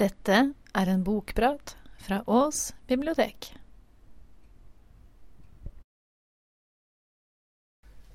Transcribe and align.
Dette 0.00 0.36
er 0.72 0.88
en 0.88 1.02
bokprat 1.04 1.74
fra 2.00 2.22
Ås 2.24 2.70
bibliotek. 2.88 3.50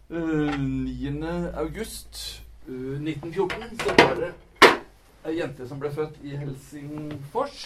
Uh, 0.09 0.57
9. 0.57 1.11
august 1.61 2.41
uh, 2.65 2.97
1914 2.97 3.77
så 3.83 3.93
var 3.99 4.17
det 4.17 4.31
ei 5.29 5.35
jente 5.37 5.69
som 5.69 5.83
ble 5.83 5.93
født 5.93 6.17
i 6.25 6.33
Helsingfors. 6.41 7.61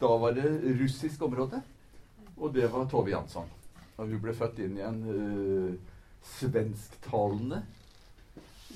Da 0.00 0.16
var 0.24 0.32
det 0.40 0.48
russisk 0.80 1.28
område, 1.28 1.60
og 2.38 2.56
det 2.56 2.72
var 2.72 2.88
Tove 2.88 3.12
Jansson. 3.12 3.52
Og 3.98 4.08
hun 4.08 4.24
ble 4.24 4.32
født 4.40 4.64
inn 4.64 4.80
i 4.80 4.88
en 4.88 5.04
uh, 5.04 5.76
svensktalende 6.38 7.60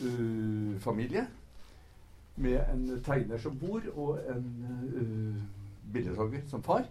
uh, 0.04 0.76
familie 0.84 1.24
med 2.38 2.60
en 2.72 3.02
tegner 3.04 3.38
som 3.42 3.58
bor, 3.58 3.82
og 3.94 4.18
en 4.30 4.46
uh, 4.94 5.42
billedhogger 5.92 6.46
som 6.50 6.62
far. 6.62 6.86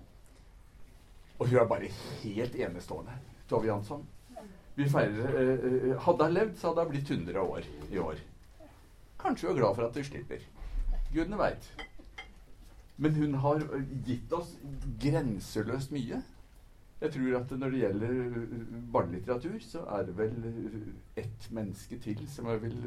Og 1.39 1.47
hun 1.47 1.59
er 1.59 1.67
bare 1.69 1.91
helt 2.23 2.55
enestående, 2.55 3.17
Tove 3.49 3.69
Jansson. 3.69 4.05
Vi 4.75 4.89
feirer, 4.89 5.37
uh, 5.63 5.93
hadde 6.05 6.29
hun 6.29 6.33
levd, 6.33 6.55
så 6.57 6.71
hadde 6.71 6.85
hun 6.85 6.95
blitt 6.95 7.11
100 7.11 7.41
år 7.41 7.69
i 7.91 7.97
år. 7.97 8.23
Kanskje 9.19 9.47
hun 9.47 9.55
er 9.55 9.61
glad 9.61 9.75
for 9.75 9.87
at 9.87 9.95
hun 9.95 10.07
slipper. 10.07 10.47
Gudene 11.13 11.37
veit. 11.39 11.69
Men 12.97 13.15
hun 13.15 13.33
har 13.43 13.61
gitt 14.05 14.33
oss 14.33 14.55
grenseløst 15.01 15.93
mye. 15.93 16.21
Jeg 17.01 17.13
tror 17.13 17.35
at 17.37 17.51
når 17.59 17.69
det 17.69 17.79
gjelder 17.79 18.13
barnelitteratur, 18.93 19.59
så 19.61 19.83
er 19.97 20.05
det 20.07 20.15
vel 20.17 20.37
ett 21.21 21.51
menneske 21.53 21.99
til 22.01 22.23
som 22.27 22.49
jeg 22.49 22.61
vil, 22.61 22.79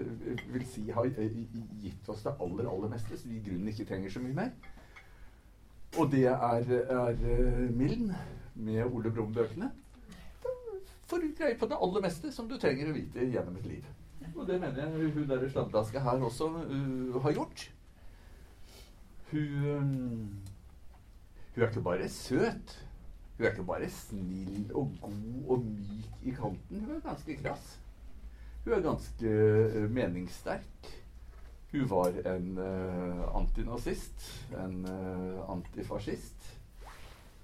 vil, 0.50 0.66
si 0.66 0.88
har 0.90 1.06
gitt 1.82 2.08
oss 2.10 2.24
det 2.26 2.32
aller, 2.42 2.66
aller 2.66 2.90
meste, 2.90 3.18
så 3.18 3.28
vi 3.28 3.38
i 3.38 3.44
grunnen 3.44 3.70
ikke 3.70 3.86
trenger 3.86 4.10
så 4.10 4.24
mye 4.24 4.34
mer. 4.34 4.50
Og 5.98 6.10
det 6.10 6.24
er, 6.26 6.74
er 6.90 7.70
Milden 7.70 8.12
med 8.54 8.82
Ole 8.84 9.14
Brumm-bøkene. 9.14 9.70
Får 11.06 11.22
du 11.22 11.30
greie 11.38 11.58
på 11.58 11.70
det 11.70 11.78
aller 11.82 12.02
meste 12.02 12.34
som 12.34 12.50
du 12.50 12.58
trenger 12.58 12.90
å 12.90 12.94
vite 12.94 13.30
gjennom 13.30 13.56
et 13.62 13.66
liv. 13.66 13.86
Og 14.34 14.46
det 14.46 14.60
mener 14.60 14.84
jeg 14.84 15.14
hun 15.14 15.26
derre 15.30 15.48
sladdaske 15.50 16.02
her 16.02 16.22
også 16.26 16.50
uh, 16.50 17.22
har 17.22 17.34
gjort. 17.38 17.64
Hun, 19.30 20.30
hun 21.54 21.62
er 21.62 21.68
ikke 21.68 21.82
bare 21.86 22.08
søt. 22.10 22.78
Hun 23.40 23.46
er 23.46 23.50
ikke 23.50 23.64
bare 23.64 23.86
snill 23.88 24.72
og 24.76 24.90
god 25.00 25.44
og 25.48 25.62
myk 25.64 26.24
i 26.28 26.30
kanten. 26.36 26.80
Hun 26.80 26.90
er 26.96 27.00
ganske 27.00 27.36
krass. 27.36 27.80
Hun 28.64 28.72
er 28.72 28.82
ganske 28.84 29.30
uh, 29.76 29.90
meningssterk. 29.90 30.90
Hun 31.72 31.90
var 31.90 32.12
en 32.34 32.58
uh, 32.58 33.40
antinazist, 33.40 34.46
en 34.66 34.84
uh, 34.84 35.56
antifascist. 35.56 36.60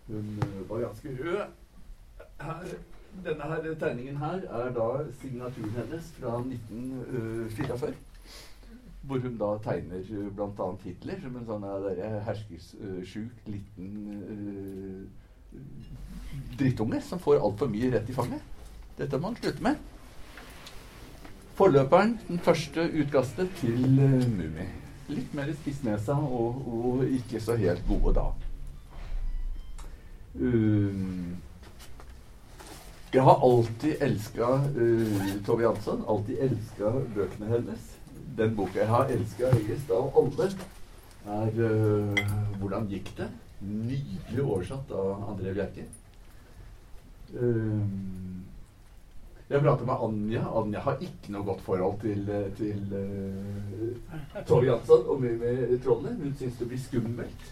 Hun 0.07 0.43
var 0.69 0.85
ganske 0.85 1.17
rød. 1.25 1.41
Her, 2.41 2.77
denne 3.25 3.43
her 3.43 3.75
tegningen 3.81 4.17
her 4.17 4.45
er 4.61 4.73
da 4.77 5.11
signaturen 5.23 5.77
hennes 5.81 6.13
fra 6.21 6.39
1944 6.39 7.95
hvor 9.03 9.19
hun 9.19 9.39
da 9.39 9.55
tegner 9.65 10.31
bl.a. 10.37 10.73
Hitler 10.85 11.21
som 11.23 11.37
en 11.37 11.47
sånn 11.47 11.65
herskesjuk 12.27 13.47
liten 13.47 13.95
drittunge 16.57 17.01
som 17.05 17.21
får 17.21 17.41
altfor 17.41 17.71
mye 17.73 17.91
rett 17.93 18.11
i 18.11 18.17
fanget. 18.17 18.43
Dette 18.97 19.21
må 19.21 19.31
han 19.31 19.39
slutte 19.41 19.65
med. 19.65 19.81
Forløperen, 21.57 22.19
den 22.29 22.41
første 22.45 22.85
utkastet 23.01 23.53
til 23.61 23.85
uh, 23.97 24.21
Mummi. 24.29 24.69
Litt 25.09 25.35
mer 25.39 25.53
spissnesa 25.55 26.17
og, 26.19 26.63
og, 26.67 27.05
ikke 27.07 27.41
så 27.41 27.57
helt 27.57 27.85
gode 27.89 28.17
da. 28.17 28.27
Um, 30.37 31.37
jeg 33.15 33.23
har 33.25 33.45
alltid 33.49 34.03
elska 34.05 34.51
uh, 34.77 35.29
Tove 35.47 35.65
Jansson. 35.65 36.05
Alltid 36.09 36.43
elska 36.49 36.93
bøkene 37.15 37.53
hennes 37.55 37.93
den 38.37 38.53
boka 38.57 38.83
jeg 38.83 38.89
har 38.91 39.13
elska 39.13 39.51
høyest 39.55 39.91
av 39.97 40.17
alle, 40.21 40.51
er 41.27 41.55
uh, 41.57 42.59
'Hvordan 42.59 42.89
gikk 42.91 43.13
det?' 43.17 43.33
Nydelig 43.61 44.43
oversatt 44.43 44.91
av 44.93 45.31
André 45.31 45.55
Bjerke. 45.57 45.87
Um, 47.35 48.45
jeg 49.49 49.63
prater 49.63 49.87
med 49.89 50.03
Anja. 50.09 50.43
Anja 50.61 50.83
har 50.85 51.05
ikke 51.07 51.33
noe 51.35 51.47
godt 51.47 51.63
forhold 51.67 52.01
til, 52.03 52.27
til 52.59 52.83
uh, 52.93 54.43
Tove 54.49 54.67
Jansson 54.67 55.07
og 55.07 55.23
med 55.23 55.79
trollet. 55.85 56.19
Hun 56.21 56.35
syns 56.39 56.59
det 56.61 56.69
blir 56.69 56.83
skummelt. 56.83 57.49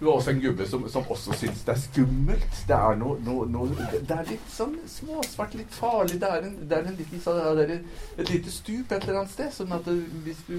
Du 0.00 0.04
har 0.04 0.12
også 0.12 0.30
en 0.30 0.40
gubbe 0.40 0.66
som, 0.68 0.88
som 0.92 1.06
også 1.08 1.32
syns 1.40 1.62
det 1.64 1.72
er 1.72 1.80
skummelt. 1.80 2.62
Det 2.68 2.76
er 2.76 2.98
noe, 3.00 3.16
noe, 3.24 3.46
noe 3.48 3.90
Det 3.96 4.12
er 4.12 4.28
litt 4.28 4.50
sånn 4.52 4.76
småsvart, 4.92 5.56
litt 5.56 5.72
farlig. 5.72 6.20
Det 6.20 6.28
er, 6.28 6.48
en, 6.50 6.56
det 6.68 6.78
er 6.78 6.90
en 6.90 6.98
liten, 6.98 7.22
er 7.24 7.74
et 8.20 8.32
lite 8.32 8.52
stup 8.52 8.92
et 8.92 9.02
eller 9.02 9.22
annet 9.22 9.32
sted. 9.32 9.54
Sånn 9.56 9.72
at 9.72 9.88
hvis 10.26 10.44
du 10.50 10.58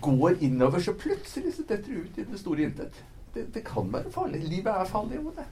går 0.00 0.36
innover, 0.40 0.80
så 0.80 0.94
plutselig 0.94 1.54
så 1.54 1.62
detter 1.68 1.92
du 1.92 2.00
ut 2.00 2.18
i 2.18 2.24
det 2.30 2.38
store 2.40 2.62
intet. 2.62 3.04
Det, 3.34 3.46
det, 3.54 3.64
kan 3.66 3.92
være 3.92 4.10
farlig. 4.10 4.44
Livet 4.48 4.72
er 4.72 4.84
farlig, 4.84 5.16
jo 5.16 5.32
det. 5.36 5.46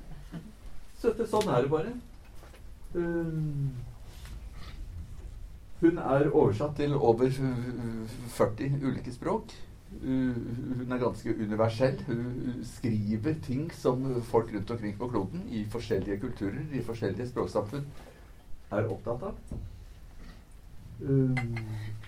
Så 1.01 1.13
det, 1.19 1.27
sånn 1.29 1.51
er 1.51 1.65
det 1.65 1.73
bare. 1.73 1.93
Um, 2.95 3.73
hun 5.83 5.99
er 5.99 6.31
oversatt 6.31 6.77
til 6.79 6.95
over 6.95 7.33
40 8.37 8.79
ulike 8.85 9.13
språk. 9.13 9.53
Uh, 9.99 10.39
hun 10.79 10.87
er 10.95 11.03
ganske 11.03 11.35
universell. 11.41 11.99
Hun 12.07 12.63
skriver 12.65 13.35
ting 13.43 13.67
som 13.75 14.07
folk 14.31 14.55
rundt 14.55 14.71
omkring 14.71 14.97
på 14.99 15.11
kloden 15.11 15.45
i 15.51 15.67
forskjellige 15.69 16.21
kulturer, 16.23 16.65
i 16.73 16.85
forskjellige 16.87 17.29
språksamfunn, 17.35 17.85
er 18.71 18.89
opptatt 18.89 19.29
av. 19.29 19.61
Um, 21.03 21.37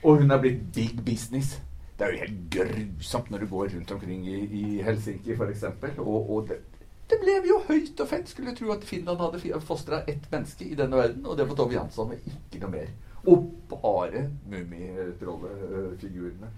og 0.04 0.22
hun 0.22 0.30
er 0.30 0.40
blitt 0.40 0.66
big 0.72 1.00
business. 1.04 1.58
Det 1.98 2.06
er 2.06 2.12
jo 2.12 2.22
helt 2.24 2.40
grusomt 2.50 3.30
når 3.30 3.38
du 3.44 3.50
går 3.50 3.68
rundt 3.76 3.92
omkring 3.94 4.22
i, 4.26 4.38
i 4.60 4.62
Helsinki 4.82 5.36
f.eks. 5.36 5.64
Og, 5.98 6.30
og 6.30 6.48
det, 6.48 6.56
det 7.10 7.18
ble 7.22 7.34
jo 7.46 7.60
høyt 7.68 8.00
og 8.02 8.08
fett. 8.10 8.28
Skulle 8.28 8.56
tro 8.56 8.72
at 8.74 8.88
Finland 8.88 9.18
hadde 9.22 9.60
fostra 9.62 10.02
ett 10.10 10.26
menneske 10.32 10.64
i 10.66 10.78
denne 10.78 10.96
verden, 10.98 11.26
og 11.26 11.38
det 11.38 11.48
var 11.48 11.54
Tove 11.58 11.74
Jansson, 11.76 12.10
og 12.10 12.16
ikke 12.26 12.60
noe 12.64 12.74
mer. 12.74 12.88
Og 13.30 13.38
bare 13.70 14.20
mummitrollefigurene. 14.50 16.48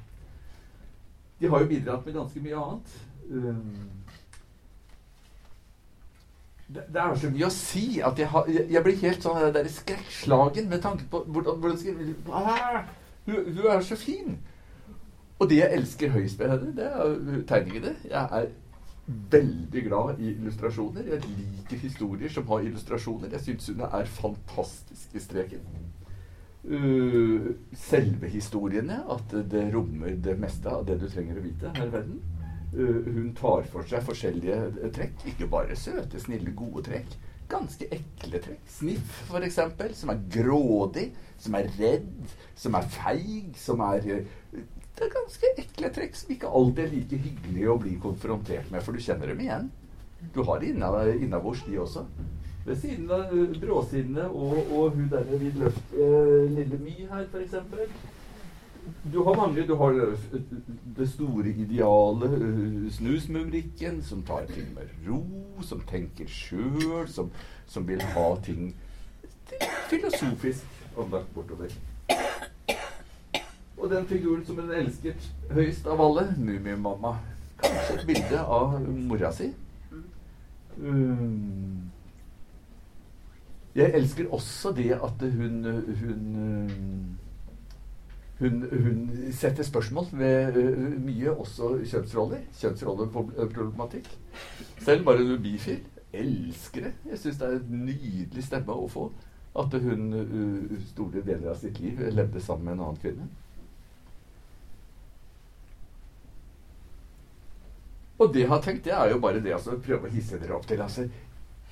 De 1.41 1.47
har 1.53 1.59
jo 1.61 1.69
bidratt 1.69 2.07
med 2.07 2.15
ganske 2.17 2.41
mye 2.41 2.57
annet. 2.57 2.89
Um, 3.31 3.91
det, 6.69 6.83
det, 6.89 7.01
er 7.01 7.15
så 7.21 7.31
mye 7.31 7.47
å 7.47 7.55
si 7.55 8.01
at 8.03 8.19
jeg, 8.19 8.27
har, 8.33 8.49
jeg, 8.51 8.67
jeg 8.73 8.83
blir 8.83 8.97
helt 9.05 9.23
sånn 9.23 9.53
der 9.55 9.69
skrekkslagen 9.71 10.67
med 10.71 10.81
tanke 10.83 11.05
på 11.11 11.21
hvordan, 11.29 11.61
hvordan 11.63 11.79
skal, 11.79 11.95
ah, 12.35 12.81
hun, 13.29 13.53
hun, 13.53 13.67
er 13.71 13.81
så 13.87 13.97
fin! 14.01 14.39
Og 15.39 15.51
det 15.51 15.59
jeg 15.59 15.77
elsker 15.77 16.15
høyest 16.15 16.39
med 16.41 16.53
henne, 16.55 16.77
det 16.77 16.87
er 16.87 17.43
tegningene. 17.49 17.93
Jeg 18.09 18.29
er 18.39 18.47
veldig 19.07 19.83
glad 19.85 20.19
i 20.19 20.31
illustrasjoner. 20.31 21.03
Jeg 21.11 21.21
liker 21.29 21.83
historier 21.83 22.33
som 22.33 22.47
har 22.49 22.65
illustrasjoner. 22.65 23.29
Jeg 23.37 23.41
syns 23.41 23.69
hun 23.69 23.85
er 23.87 24.09
fantastisk 24.11 25.15
i 25.15 25.23
streken. 25.23 25.69
Uh, 26.67 27.53
selve 27.79 28.29
historiene, 28.29 29.03
at 29.13 29.37
det 29.51 29.69
rommer 29.75 30.17
det 30.25 30.35
meste 30.41 30.73
av 30.73 30.87
det 30.89 30.99
du 30.99 31.07
trenger 31.07 31.39
å 31.39 31.45
vite 31.45 31.71
her 31.77 31.87
i 31.87 31.93
verden. 31.93 32.19
Uh, 32.73 33.07
hun 33.07 33.31
tar 33.39 33.69
for 33.71 33.87
seg 33.87 34.03
forskjellige 34.09 34.91
trekk. 34.97 35.29
Ikke 35.31 35.51
bare 35.53 35.77
søte, 35.79 36.19
snille, 36.21 36.57
gode 36.57 36.89
trekk. 36.89 37.15
Ganske 37.47 37.87
ekle 37.95 38.41
trekk. 38.43 38.65
Sniff, 38.73 39.21
f.eks., 39.29 39.61
som 40.01 40.11
er 40.11 40.25
grådig, 40.33 41.13
som 41.39 41.55
er 41.61 41.71
redd, 41.77 42.35
som 42.59 42.75
er 42.75 42.91
feig, 42.97 43.53
som 43.61 43.85
er 43.87 44.11
uh, 44.17 44.67
Det 44.97 45.05
er 45.05 45.13
ganske 45.13 45.51
ekle 45.61 45.91
trekk 45.93 46.15
som 46.17 46.31
ikke 46.33 46.51
alltid 46.59 46.85
er 46.87 46.95
like 46.95 47.19
hyggelig 47.21 47.69
å 47.69 47.81
bli 47.83 47.97
konfrontert 48.01 48.71
med, 48.73 48.85
for 48.85 48.97
du 48.97 49.05
kjenner 49.05 49.33
dem 49.33 49.43
igjen. 49.45 49.69
Du 50.33 50.43
har 50.49 50.61
det 50.61 50.73
innabords, 50.73 51.65
de 51.67 51.79
også. 51.79 52.07
Ved 52.67 52.77
siden 52.81 53.11
av 53.11 53.31
uh, 53.31 53.59
Bråsinne 53.61 54.25
og, 54.27 54.71
og 54.75 54.97
hun 54.97 55.11
derre 55.13 55.39
vidløftige 55.39 56.07
eh, 56.07 56.47
Lille 56.51 56.79
My 56.83 56.95
her, 57.13 57.27
f.eks. 57.31 57.55
Du 59.13 59.21
har 59.27 59.37
mange. 59.39 59.67
Du 59.67 59.75
har 59.79 59.95
det 60.97 61.09
store 61.13 61.53
idealet, 61.53 62.35
uh, 62.43 62.89
snusmumrikken, 62.97 64.01
som 64.03 64.25
tar 64.27 64.49
ting 64.51 64.73
med 64.75 64.91
ro, 65.07 65.21
som 65.63 65.85
tenker 65.87 66.27
sjøl, 66.27 67.05
som, 67.07 67.31
som, 67.69 67.87
vil 67.87 68.03
ha 68.17 68.27
ting 68.43 68.73
filosofisk 69.93 70.83
anlagt 70.99 71.31
bortover. 71.37 71.71
Og 73.87 73.93
den 73.93 74.07
figuren 74.07 74.41
som 74.47 74.57
hun 74.59 74.71
elsket 74.75 75.27
høyest 75.55 75.85
av 75.87 76.01
alle, 76.03 76.25
Mummimamma. 76.43 77.13
Kanskje 77.61 78.01
et 78.01 78.09
bilde 78.09 78.41
av 78.43 78.73
mora 78.83 79.31
si. 79.31 79.47
Um, 80.81 81.85
jeg 83.79 83.95
elsker 83.95 84.33
også 84.35 84.73
det 84.75 84.89
at 84.97 85.23
hun, 85.37 85.63
hun 86.01 86.27
hun, 88.41 88.59
hun 88.73 89.07
setter 89.31 89.63
spørsmål 89.63 90.11
ved 90.19 90.59
uh, 90.65 90.99
mye, 91.07 91.31
også 91.31 91.77
kjønnsroller. 91.85 92.43
Kjønnsrolleproblematikk. 92.59 94.11
Selv 94.83 95.07
bare 95.07 95.31
hun 95.31 95.43
bifil. 95.47 95.79
Elsker 96.13 96.91
det. 96.91 96.95
Jeg 97.13 97.23
syns 97.23 97.39
det 97.39 97.53
er 97.53 97.59
en 97.63 97.87
nydelig 97.87 98.51
stemme 98.51 98.75
å 98.75 98.91
få. 98.91 99.13
At 99.55 99.79
hun 99.79 100.11
uh, 100.13 100.79
store 100.91 101.23
deler 101.23 101.53
av 101.55 101.61
sitt 101.63 101.79
liv 101.79 102.09
levde 102.11 102.43
sammen 102.43 102.73
med 102.73 102.81
en 102.81 102.89
annen 102.89 103.05
kvinne. 103.07 103.35
Og 108.17 108.33
det 108.33 108.47
jeg 108.47 108.49
har 108.49 108.63
tenkt, 108.65 108.85
det 108.87 108.95
er 108.97 109.11
jo 109.13 109.21
bare 109.21 109.43
det 109.45 109.53
altså, 109.53 109.77
prøve 109.85 110.09
å 110.09 110.13
hisse 110.13 110.39
dere 110.41 110.57
opp 110.57 110.67
til. 110.69 110.81
altså 110.81 111.05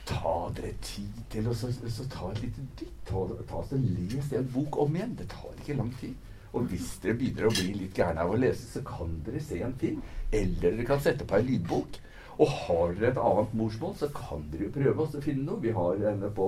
Ta 0.05 0.35
dere 0.52 0.75
tid 0.85 1.20
til 1.32 1.46
å 1.49 1.55
ta 1.56 2.31
et 2.31 2.43
lite 2.43 2.67
dytt. 2.76 2.96
Ta, 3.08 3.25
ta 3.49 3.62
så 3.64 3.79
Les 3.81 4.32
en 4.37 4.50
bok 4.52 4.76
om 4.85 4.96
igjen. 4.96 5.14
Det 5.17 5.31
tar 5.32 5.55
ikke 5.56 5.79
lang 5.79 5.93
tid. 6.00 6.14
Og 6.55 6.69
hvis 6.70 6.91
dere 7.02 7.17
begynner 7.19 7.49
å 7.49 7.55
bli 7.55 7.73
litt 7.79 7.96
gærne 7.99 8.23
av 8.23 8.35
å 8.35 8.37
lese, 8.38 8.67
så 8.69 8.82
kan 8.87 9.17
dere 9.26 9.41
se 9.43 9.62
en 9.64 9.73
film. 9.81 10.02
Eller 10.31 10.75
dere 10.76 10.87
kan 10.91 11.00
sette 11.00 11.25
på 11.26 11.38
en 11.38 11.49
lydbok. 11.49 11.99
Og 12.35 12.50
har 12.50 12.94
dere 12.99 13.12
et 13.12 13.23
annet 13.23 13.56
morsmål, 13.56 13.96
så 13.96 14.11
kan 14.12 14.44
dere 14.52 14.69
jo 14.69 14.76
prøve 14.76 15.06
å 15.06 15.25
finne 15.25 15.46
noe. 15.49 15.62
Vi 15.64 15.73
har 15.75 16.05
henne 16.05 16.31
på 16.37 16.46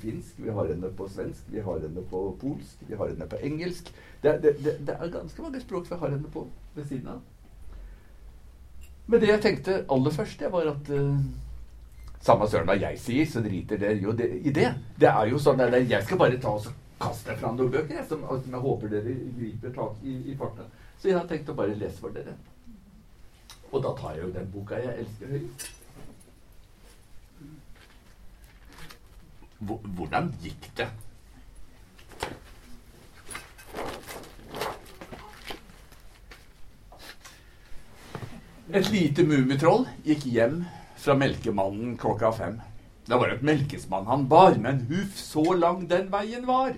finsk, 0.00 0.38
vi 0.46 0.54
har 0.54 0.70
henne 0.70 0.94
på 0.94 1.10
svensk, 1.10 1.50
vi 1.50 1.64
har 1.64 1.82
henne 1.82 2.06
på 2.10 2.24
polsk, 2.40 2.86
vi 2.86 2.98
har 3.00 3.10
henne 3.10 3.28
på 3.28 3.42
engelsk. 3.50 3.90
Det, 4.22 4.38
det, 4.44 4.58
det, 4.62 4.78
det 4.86 4.98
er 5.00 5.14
ganske 5.18 5.42
mange 5.42 5.64
språk 5.64 5.90
vi 5.90 5.98
har 5.98 6.14
henne 6.14 6.30
på 6.30 6.46
ved 6.76 6.86
siden 6.92 7.16
av. 7.16 7.24
Men 9.06 9.20
det 9.20 9.28
jeg 9.28 9.42
tenkte 9.44 9.80
aller 9.92 10.14
først, 10.14 10.38
det 10.40 10.52
var 10.52 10.70
at 10.70 10.88
uh, 10.96 11.18
Samme 12.24 12.46
søren 12.48 12.64
hva 12.70 12.78
jeg 12.80 12.96
sier, 12.96 13.26
så 13.28 13.42
driter 13.44 13.76
dere 13.76 14.00
jo 14.00 14.14
det, 14.16 14.30
i 14.48 14.52
det. 14.54 14.70
Det 14.96 15.10
er 15.10 15.28
jo 15.28 15.36
sånn 15.44 15.60
at 15.60 15.74
jeg 15.76 16.06
skal 16.06 16.20
bare 16.22 16.38
ta 16.40 16.54
og 16.56 16.70
kaste 17.02 17.36
fram 17.36 17.58
noen 17.58 17.72
bøker 17.74 17.98
jeg, 17.98 18.06
som, 18.08 18.22
som, 18.24 18.48
jeg 18.48 18.62
håper 18.64 18.92
dere 18.94 19.16
griper 19.36 19.74
tak 19.76 20.06
i 20.08 20.14
i 20.32 20.36
farten. 20.40 20.70
Så 20.96 21.10
jeg 21.10 21.18
har 21.18 21.28
tenkt 21.28 21.52
å 21.52 21.56
bare 21.58 21.76
lese 21.76 22.00
for 22.00 22.16
dere. 22.16 22.32
Og 23.74 23.82
da 23.84 23.92
tar 23.98 24.16
jeg 24.16 24.24
jo 24.24 24.32
den 24.38 24.48
boka 24.54 24.80
jeg 24.80 25.04
elsker 25.04 25.34
høyt. 25.34 25.66
Hvordan 29.98 30.32
gikk 30.40 30.70
det? 30.80 30.88
Et 38.74 38.88
lite 38.90 39.22
mummitroll 39.22 39.84
gikk 40.02 40.24
hjem 40.34 40.56
fra 40.98 41.14
melkemannen 41.14 41.92
klokka 41.94 42.32
fem. 42.34 42.56
Det 43.06 43.14
var 43.20 43.30
et 43.30 43.44
melkesmann 43.46 44.08
han 44.08 44.24
bar, 44.26 44.56
men 44.58 44.80
huff 44.88 45.14
så 45.14 45.44
lang 45.54 45.84
den 45.86 46.08
veien 46.10 46.42
var. 46.48 46.72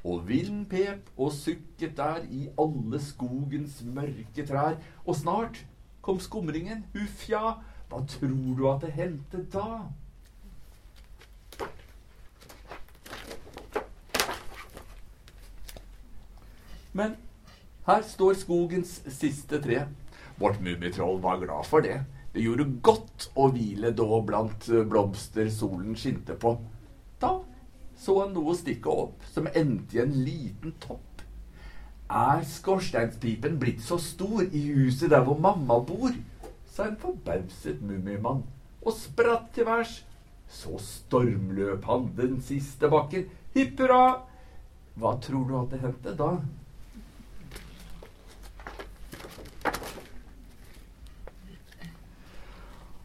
Og 0.00 0.22
vinden 0.30 0.62
pep 0.70 1.10
og 1.18 1.28
sukket 1.36 1.92
der 1.98 2.24
i 2.24 2.46
alle 2.56 3.02
skogens 3.04 3.82
mørke 3.84 4.46
trær. 4.48 4.78
Og 5.04 5.20
snart 5.20 5.60
kom 6.00 6.24
skumringen, 6.24 6.86
huff 6.96 7.28
ja, 7.28 7.58
hva 7.92 8.00
tror 8.08 8.56
du 8.56 8.64
at 8.72 8.86
det 8.86 8.96
hendte 8.96 9.44
da? 9.52 9.84
Men 16.96 17.20
her 17.84 18.08
står 18.08 18.40
skogens 18.40 19.02
siste 19.20 19.60
tre. 19.60 19.84
Vårt 20.42 20.60
mummitroll 20.60 21.22
var 21.22 21.40
glad 21.44 21.70
for 21.70 21.86
det. 21.86 22.00
Det 22.34 22.42
gjorde 22.42 22.68
godt 22.82 23.30
å 23.38 23.46
hvile 23.52 23.92
da 23.94 24.20
blant 24.26 24.68
eh, 24.72 24.84
blomster 24.88 25.50
solen 25.52 25.94
skinte 25.98 26.34
på. 26.34 26.56
Da 27.22 27.36
så 28.02 28.16
han 28.18 28.32
noe 28.34 28.54
stikke 28.58 28.90
opp, 28.90 29.22
som 29.30 29.46
endte 29.54 29.98
i 29.98 30.02
en 30.02 30.14
liten 30.26 30.74
topp. 30.82 31.22
Er 32.12 32.42
skorsteinspipen 32.44 33.60
blitt 33.60 33.84
så 33.84 33.98
stor 34.02 34.42
i 34.42 34.62
huset 34.74 35.12
der 35.12 35.22
hvor 35.26 35.38
mamma 35.40 35.78
bor? 35.86 36.10
sa 36.72 36.86
en 36.88 36.96
forbauset 36.96 37.82
mummimann 37.84 38.42
og 38.80 38.94
spratt 38.96 39.50
til 39.54 39.68
værs. 39.68 40.00
Så 40.48 40.78
stormløp 40.82 41.84
han 41.88 42.10
den 42.16 42.40
siste 42.44 42.88
bakken. 42.92 43.28
Hipp 43.54 43.80
hurra! 43.80 44.24
Hva 44.96 45.14
tror 45.24 45.46
du 45.48 45.54
hadde 45.56 45.92
det 46.04 46.16
da? 46.18 46.32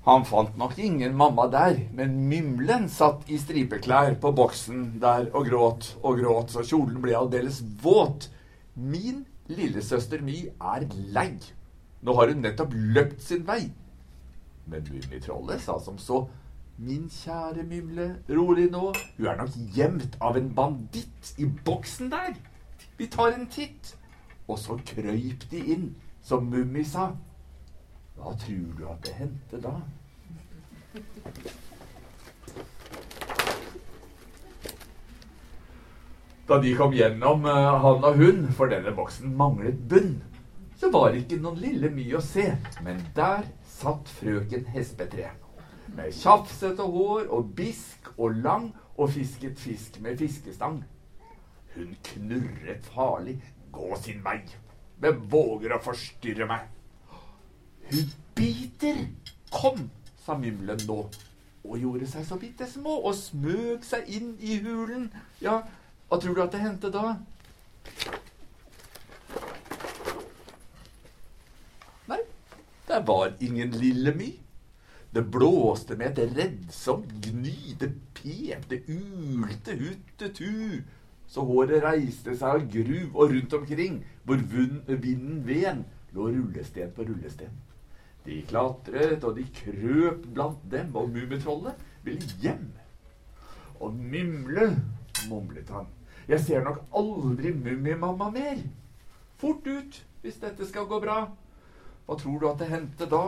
Han 0.07 0.24
fant 0.24 0.54
nok 0.56 0.77
ingen 0.80 1.18
mamma 1.19 1.50
der, 1.51 1.81
men 1.92 2.13
Mymlen 2.30 2.86
satt 2.88 3.25
i 3.27 3.36
stripeklær 3.42 4.13
på 4.24 4.30
boksen 4.31 4.86
der 5.01 5.25
og 5.36 5.50
gråt 5.50 5.89
og 6.00 6.21
gråt, 6.21 6.54
så 6.54 6.63
kjolen 6.63 7.01
ble 7.04 7.18
aldeles 7.19 7.57
våt. 7.83 8.30
Min 8.80 9.25
lillesøster 9.51 10.24
My 10.24 10.45
er 10.48 10.86
lei. 11.12 11.33
Nå 12.07 12.15
har 12.15 12.31
hun 12.31 12.39
nettopp 12.45 12.71
løpt 12.95 13.19
sin 13.25 13.44
vei. 13.50 13.65
Men 14.71 14.88
Mummitrollet 14.88 15.65
sa 15.65 15.75
som 15.83 16.00
så. 16.00 16.21
Min 16.80 17.12
kjære 17.12 17.68
Mymle, 17.68 18.07
rolig 18.31 18.69
nå. 18.71 18.94
Hun 19.18 19.27
er 19.27 19.44
nok 19.44 19.59
gjemt 19.75 20.15
av 20.24 20.39
en 20.39 20.50
banditt 20.56 21.36
i 21.36 21.51
boksen 21.68 22.15
der. 22.15 22.31
Vi 22.95 23.12
tar 23.12 23.36
en 23.36 23.48
titt. 23.51 23.98
Og 24.48 24.56
så 24.63 24.80
krøyp 24.88 25.50
de 25.51 25.68
inn, 25.75 25.88
som 26.24 26.48
Mummi 26.48 26.88
sa. 26.88 27.12
Hva 28.15 28.38
tror 28.39 28.75
du 28.77 28.88
at 28.88 29.04
det 29.04 29.19
hendte 29.19 29.59
da? 29.62 29.75
Da 36.48 36.62
de 36.64 36.74
kom 36.80 36.94
gjennom 36.96 37.44
uh, 37.44 37.76
han 37.84 38.06
og 38.08 38.22
hun, 38.22 38.46
for 38.56 38.72
denne 38.72 38.94
boksen 38.96 39.34
manglet 39.36 39.80
bunn, 39.90 40.22
så 40.80 40.92
var 40.94 41.12
det 41.12 41.26
ikke 41.26 41.42
noen 41.44 41.60
lille 41.60 41.90
mye 41.92 42.20
å 42.20 42.24
se, 42.24 42.46
men 42.86 43.02
der 43.18 43.44
satt 43.68 44.08
frøken 44.20 44.68
Hespetre. 44.72 45.34
Med 45.98 46.14
tjafsete 46.16 46.86
hår 46.86 47.28
og 47.34 47.52
bisk 47.58 48.12
og 48.16 48.38
lang 48.44 48.70
og 48.98 49.12
fisket 49.16 49.60
fisk 49.60 50.00
med 50.04 50.20
fiskestang. 50.22 50.82
Hun 51.76 51.96
knurret 52.04 52.86
farlig. 52.94 53.38
Gå 53.72 53.96
sin 54.02 54.24
vei. 54.26 54.40
Hvem 54.98 55.20
våger 55.30 55.76
å 55.76 55.82
forstyrre 55.84 56.48
meg? 56.50 56.70
Hun 57.92 58.14
biter! 58.38 59.04
Kom, 59.54 59.84
sa 60.28 60.36
Mymlen 60.36 60.82
nå, 60.88 61.00
og 61.68 61.80
gjorde 61.80 62.08
seg 62.12 62.26
så 62.28 62.38
bitte 62.40 62.68
små 62.68 63.00
og 63.08 63.16
smøg 63.16 63.86
seg 63.88 64.08
inn 64.12 64.34
i 64.44 64.60
hulen. 64.64 65.08
Ja, 65.44 65.62
hva 66.08 66.20
tror 66.20 66.36
du 66.36 66.42
at 66.44 66.56
det 66.56 66.64
hendte 66.64 66.92
da? 66.92 67.16
Nei, 72.12 72.20
der 72.90 73.08
var 73.08 73.34
ingen 73.40 73.72
lille 73.80 74.16
My. 74.16 74.34
Det 75.16 75.24
blåste 75.31 75.96
med 76.00 76.19
et 76.19 76.36
reddsomt 76.36 77.14
gny. 77.24 77.76
Det 77.80 77.94
pepte, 78.18 78.81
ulte, 78.92 79.78
huttetu. 79.80 80.84
Så 81.28 81.44
håret 81.48 81.84
reiste 81.84 82.36
seg 82.36 82.48
av 82.48 82.68
gruv, 82.72 83.16
og 83.16 83.31
rundt 83.31 83.56
omkring, 83.56 84.02
hvor 84.28 84.44
vinden 84.44 85.42
ven, 85.48 85.86
lå 86.16 86.30
rullesten 86.31 86.92
på 86.96 87.07
rullesten. 87.07 87.52
De 88.28 88.42
klatret, 88.50 89.24
og 89.24 89.38
de 89.38 89.46
krøp 89.56 90.26
blant 90.36 90.64
dem, 90.72 90.92
og 91.00 91.10
Mummitrollet 91.14 91.80
ville 92.04 92.28
hjem. 92.42 92.66
Og 93.80 93.94
mimle, 93.96 94.74
mumlet 95.30 95.69
han, 95.72 95.88
jeg 96.28 96.44
ser 96.44 96.66
nok 96.66 96.81
aldri 96.92 97.54
Mummimamma 97.56 98.30
mer. 98.34 98.60
Fort 99.40 99.68
ut, 99.68 100.02
hvis 100.22 100.42
dette 100.42 100.68
skal 100.68 100.90
gå 100.90 101.00
bra. 101.00 101.22
Hva 102.07 102.18
tror 102.19 102.42
du 102.42 102.50
at 102.50 102.60
det 102.60 102.68
hendte 102.72 103.07
da? 103.07 103.24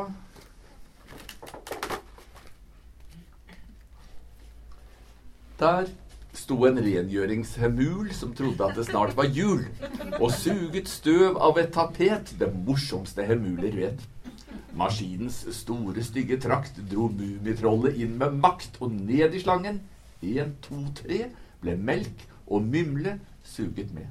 Der 5.60 5.89
sto 6.36 6.56
en 6.68 6.79
rengjøringshemul 6.79 8.12
som 8.15 8.32
trodde 8.36 8.68
at 8.68 8.77
det 8.79 8.88
snart 8.88 9.15
var 9.18 9.27
jul, 9.36 9.65
og 10.20 10.32
suget 10.32 10.88
støv 10.91 11.39
av 11.39 11.60
et 11.60 11.72
tapet, 11.75 12.32
det 12.39 12.51
morsomste 12.65 13.25
hemuler 13.27 13.75
vet. 13.75 14.06
Maskinens 14.79 15.41
store, 15.57 16.03
stygge 16.05 16.39
trakt 16.39 16.79
dro 16.91 17.09
Mummitrollet 17.12 18.00
inn 18.00 18.15
med 18.19 18.38
makt 18.39 18.79
og 18.79 18.93
ned 18.95 19.36
i 19.36 19.41
slangen. 19.43 19.81
Én, 20.24 20.55
to, 20.63 20.79
tre 20.95 21.27
ble 21.59 21.75
melk 21.75 22.24
og 22.48 22.63
Mymle 22.63 23.17
suget 23.43 23.91
med. 23.95 24.07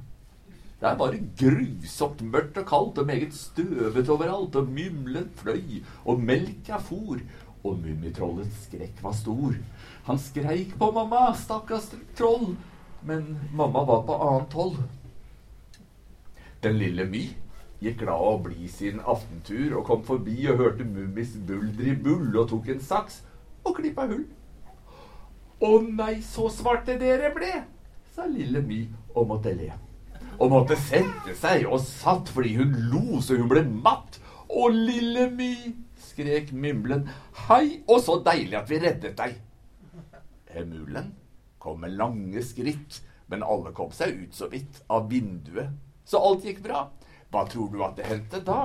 Det 0.79 0.87
er 0.87 0.95
bare 0.99 1.19
grusomt 1.41 2.21
mørkt 2.23 2.61
og 2.61 2.67
kaldt 2.69 3.01
og 3.01 3.09
meget 3.09 3.33
støvet 3.35 4.09
overalt, 4.09 4.55
og 4.55 4.69
Mymlen 4.71 5.27
fløy, 5.35 5.81
og 6.05 6.21
melka 6.23 6.79
for, 6.79 7.19
og 7.63 7.81
Mummitrollets 7.81 8.63
skrekk 8.69 9.01
var 9.03 9.17
stor. 9.17 9.57
Han 10.07 10.21
skreik 10.21 10.77
på 10.79 10.91
mamma, 10.95 11.33
stakkars 11.35 11.89
troll, 12.15 12.53
men 13.03 13.35
mamma 13.51 13.83
var 13.89 14.05
på 14.07 14.21
annet 14.29 14.55
hold. 14.55 14.79
Den 16.63 16.79
lille 16.79 17.05
My 17.07 17.25
gikk 17.79 18.01
glad 18.03 18.23
og 18.29 18.43
blid 18.47 18.67
sin 18.71 18.99
aftentur 18.99 19.77
og 19.79 19.85
kom 19.87 20.03
forbi 20.07 20.35
og 20.51 20.59
hørte 20.59 20.87
Mummis 20.87 21.35
buldri-bull 21.47 22.33
og 22.35 22.49
tok 22.51 22.67
en 22.73 22.81
saks 22.83 23.21
og 23.63 23.77
klippa 23.77 24.07
hull. 24.09 24.25
Å 25.59 25.69
nei, 25.83 26.21
så 26.23 26.47
svarte 26.51 26.95
dere 26.99 27.33
ble, 27.35 27.51
sa 28.15 28.27
lille 28.31 28.61
My 28.63 28.81
og 29.13 29.27
måtte 29.31 29.51
le. 29.55 29.73
og 30.39 30.53
måtte 30.53 30.77
sette 30.79 31.33
seg, 31.35 31.65
og 31.67 31.81
satt 31.83 32.29
fordi 32.31 32.53
hun 32.55 32.71
lo 32.91 33.19
så 33.19 33.35
hun 33.35 33.49
ble 33.51 33.65
matt. 33.67 34.21
Å, 34.47 34.69
lille 34.71 35.27
My, 35.35 35.51
skrek 35.99 36.53
Mymlen, 36.55 37.09
hei, 37.49 37.81
og 37.87 37.99
så 38.05 38.17
deilig 38.23 38.55
at 38.57 38.71
vi 38.71 38.79
reddet 38.79 39.17
deg. 39.19 39.35
Emulen 40.55 41.11
kom 41.59 41.83
med 41.83 41.97
lange 41.99 42.41
skritt, 42.47 43.01
men 43.27 43.43
alle 43.43 43.75
kom 43.75 43.91
seg 43.93 44.15
ut 44.23 44.33
så 44.39 44.47
vidt 44.49 44.79
av 44.87 45.11
vinduet, 45.11 45.75
så 46.07 46.23
alt 46.23 46.47
gikk 46.47 46.63
bra. 46.63 46.87
Hva 47.29 47.45
tror 47.49 47.69
du 47.73 47.81
at 47.85 47.97
det 47.97 48.07
hendte 48.09 48.41
da? 48.45 48.61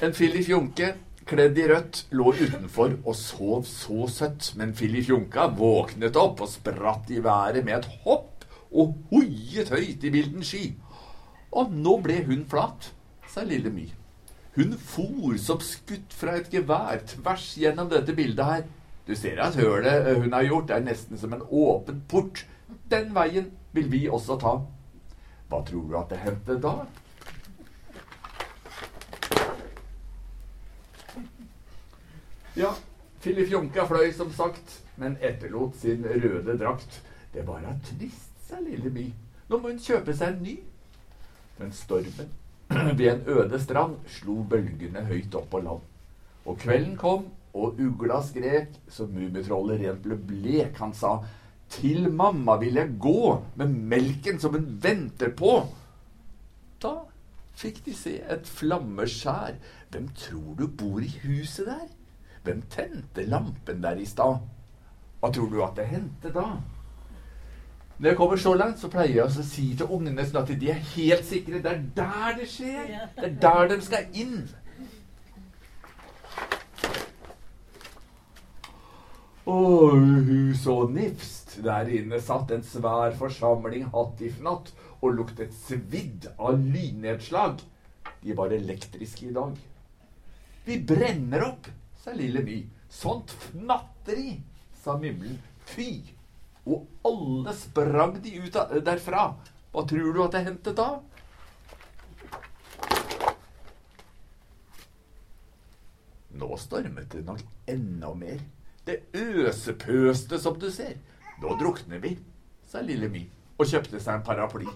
En 0.00 0.14
fillifjonke 0.16 0.94
kledd 1.28 1.58
i 1.60 1.66
rødt 1.70 2.04
lå 2.16 2.32
utenfor 2.38 2.94
og 3.04 3.16
sov 3.18 3.66
så 3.68 4.06
søtt, 4.10 4.52
men 4.58 4.72
fillifjonka 4.74 5.50
våknet 5.58 6.16
opp 6.18 6.40
og 6.46 6.50
spratt 6.50 7.10
i 7.12 7.20
været 7.22 7.66
med 7.66 7.76
et 7.76 7.88
hopp 8.06 8.46
og 8.70 8.96
hoiet 9.10 9.70
høyt 9.74 10.06
i 10.06 10.12
vilden 10.14 10.46
sky. 10.46 10.64
Og 11.52 11.74
nå 11.74 11.96
ble 12.02 12.20
hun 12.26 12.46
flat, 12.50 12.92
sa 13.30 13.44
lille 13.46 13.70
My. 13.74 13.86
Hun 14.56 14.74
for 14.78 15.36
som 15.38 15.60
skutt 15.62 16.14
fra 16.16 16.38
et 16.38 16.50
gevær 16.50 17.02
tvers 17.12 17.46
gjennom 17.58 17.90
dette 17.90 18.14
bildet 18.14 18.46
her. 18.46 18.64
Du 19.06 19.14
ser 19.18 19.38
at 19.42 19.58
hølet 19.58 20.16
hun 20.22 20.32
har 20.34 20.46
gjort, 20.46 20.70
er 20.70 20.86
nesten 20.86 21.18
som 21.18 21.34
en 21.34 21.46
åpen 21.46 22.02
port. 22.10 22.44
Den 22.90 23.14
veien 23.14 23.50
vil 23.72 23.90
vi 23.92 24.08
også 24.08 24.36
ta. 24.40 24.56
Hva 25.50 25.62
tror 25.66 25.86
du 25.88 25.96
at 25.98 26.10
det 26.12 26.20
hendte 26.22 26.58
da? 26.62 26.74
Ja, 32.58 32.74
Filifjonka 33.20 33.84
fløy 33.86 34.12
som 34.16 34.30
sagt, 34.32 34.80
men 34.96 35.16
etterlot 35.20 35.76
sin 35.76 36.04
røde 36.04 36.56
drakt. 36.58 37.00
Det 37.34 37.44
var 37.46 37.62
da 37.64 37.74
trist, 37.86 38.32
sa 38.48 38.58
lille 38.64 38.90
My. 38.90 39.06
Nå 39.50 39.58
må 39.58 39.72
hun 39.72 39.82
kjøpe 39.82 40.14
seg 40.16 40.34
en 40.34 40.44
ny. 40.44 40.56
Men 41.60 41.74
stormen 41.76 42.30
ved 42.98 43.06
en 43.12 43.22
øde 43.28 43.60
strand 43.60 43.98
slo 44.18 44.40
bølgene 44.50 45.04
høyt 45.10 45.34
opp 45.38 45.50
på 45.52 45.60
land. 45.66 45.84
Og 46.46 46.58
kvelden 46.58 46.96
kom, 46.98 47.28
og 47.54 47.80
ugla 47.82 48.20
skrek, 48.22 48.76
så 48.88 49.06
Mummitrollet 49.10 49.82
rent 49.82 50.02
ble 50.04 50.16
blek. 50.16 50.78
Han 50.78 50.94
sa, 50.94 51.18
til 51.70 52.10
mamma 52.12 52.56
vil 52.58 52.74
jeg 52.80 52.96
gå 53.00 53.44
med 53.60 53.78
melken 53.92 54.40
som 54.42 54.56
hun 54.56 54.66
venter 54.82 55.30
på. 55.36 55.60
Da 56.82 56.94
fikk 57.60 57.84
de 57.86 57.94
se 57.94 58.16
et 58.20 58.48
flammeskjær. 58.48 59.56
Hvem 59.90 60.08
tror 60.16 60.54
du 60.58 60.66
bor 60.66 60.98
i 61.04 61.12
huset 61.22 61.66
der? 61.70 61.86
Hvem 62.42 62.62
tente 62.72 63.26
lampen 63.28 63.82
der 63.82 64.00
i 64.00 64.08
stad? 64.08 64.40
Hva 65.20 65.30
tror 65.32 65.50
du 65.52 65.62
at 65.64 65.76
det 65.76 65.88
hendte 65.90 66.32
da? 66.34 66.46
Når 68.00 68.08
jeg 68.08 68.16
kommer 68.16 68.36
så 68.36 68.54
langt, 68.54 68.78
så 68.80 68.88
pleier 68.88 69.18
jeg 69.18 69.26
å 69.28 69.42
si 69.44 69.66
til 69.76 69.90
ungene 69.92 70.24
sånn 70.24 70.40
at 70.40 70.52
de 70.62 70.70
er 70.72 70.78
helt 70.94 71.26
sikre. 71.28 71.60
Det 71.60 71.68
er 71.74 71.82
der 71.98 72.38
det 72.38 72.46
skjer. 72.48 72.94
Det 73.18 73.26
er 73.28 73.34
der 73.42 73.68
de 73.68 73.76
skal 73.84 74.06
inn. 74.16 74.38
Og 79.44 79.98
hun 79.98 80.54
Der 81.58 81.88
inne 81.90 82.20
satt 82.22 82.52
en 82.54 82.62
svær 82.62 83.14
forsamling 83.18 83.88
hatt 83.90 84.20
i 84.22 84.30
fnatt 84.30 84.70
og 85.00 85.16
luktet 85.18 85.54
svidd 85.66 86.28
av 86.38 86.60
lynnedslag. 86.60 87.58
De 88.22 88.36
var 88.38 88.54
elektriske 88.54 89.26
i 89.30 89.34
dag. 89.34 89.56
Vi 90.64 90.78
brenner 90.86 91.48
opp, 91.48 91.66
sa 91.98 92.14
lille 92.14 92.44
My. 92.46 92.60
Sånt 92.90 93.32
fnatteri, 93.48 94.36
sa 94.82 94.96
Mimlen. 95.00 95.38
Fy! 95.66 95.90
Og 96.70 96.86
alle 97.06 97.54
sprang 97.56 98.18
de 98.22 98.36
ut 98.44 98.58
derfra. 98.86 99.30
Hva 99.72 99.86
tror 99.88 100.14
du 100.14 100.22
at 100.22 100.36
det 100.36 100.44
hendte 100.46 100.74
da? 100.76 100.88
Nå 106.40 106.56
stormet 106.60 107.10
det 107.12 107.24
nok 107.26 107.42
enda 107.70 108.12
mer. 108.14 108.42
Det 108.86 109.02
øsepøste, 109.14 110.38
som 110.38 110.58
du 110.58 110.70
ser. 110.72 110.94
Nå 111.40 111.56
drukner 111.60 112.02
vi, 112.02 112.16
sa 112.68 112.82
lille 112.84 113.08
My 113.12 113.24
og 113.60 113.68
kjøpte 113.68 114.00
seg 114.00 114.18
en 114.18 114.24
paraply. 114.24 114.68